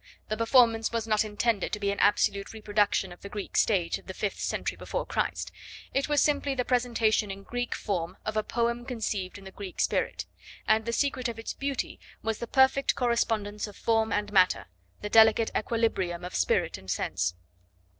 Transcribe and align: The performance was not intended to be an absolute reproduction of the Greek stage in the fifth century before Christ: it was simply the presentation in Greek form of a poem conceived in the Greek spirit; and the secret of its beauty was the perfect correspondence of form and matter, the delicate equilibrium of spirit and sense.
The 0.29 0.35
performance 0.35 0.91
was 0.91 1.05
not 1.05 1.23
intended 1.23 1.71
to 1.73 1.79
be 1.79 1.91
an 1.91 1.99
absolute 1.99 2.53
reproduction 2.53 3.11
of 3.11 3.21
the 3.21 3.29
Greek 3.29 3.55
stage 3.55 3.99
in 3.99 4.07
the 4.07 4.15
fifth 4.15 4.39
century 4.39 4.75
before 4.75 5.05
Christ: 5.05 5.51
it 5.93 6.09
was 6.09 6.23
simply 6.23 6.55
the 6.55 6.65
presentation 6.65 7.29
in 7.29 7.43
Greek 7.43 7.75
form 7.75 8.17
of 8.25 8.35
a 8.35 8.41
poem 8.41 8.83
conceived 8.83 9.37
in 9.37 9.43
the 9.43 9.51
Greek 9.51 9.79
spirit; 9.79 10.25
and 10.67 10.85
the 10.85 10.91
secret 10.91 11.27
of 11.27 11.37
its 11.37 11.53
beauty 11.53 11.99
was 12.23 12.39
the 12.39 12.47
perfect 12.47 12.95
correspondence 12.95 13.67
of 13.67 13.75
form 13.75 14.11
and 14.11 14.33
matter, 14.33 14.65
the 15.01 15.07
delicate 15.11 15.51
equilibrium 15.55 16.25
of 16.25 16.33
spirit 16.33 16.79
and 16.79 16.89
sense. 16.89 17.35